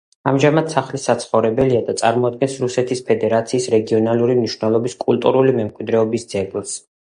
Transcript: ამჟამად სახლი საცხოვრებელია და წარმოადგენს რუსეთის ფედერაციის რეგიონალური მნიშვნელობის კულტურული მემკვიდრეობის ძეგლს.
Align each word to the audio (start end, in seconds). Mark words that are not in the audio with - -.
ამჟამად 0.29 0.69
სახლი 0.75 0.99
საცხოვრებელია 1.03 1.81
და 1.89 1.95
წარმოადგენს 1.99 2.57
რუსეთის 2.63 3.05
ფედერაციის 3.11 3.69
რეგიონალური 3.77 4.41
მნიშვნელობის 4.41 4.99
კულტურული 5.07 5.57
მემკვიდრეობის 5.63 6.31
ძეგლს. 6.37 6.79